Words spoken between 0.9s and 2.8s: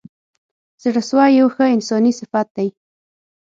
سوی یو ښه انساني صفت دی.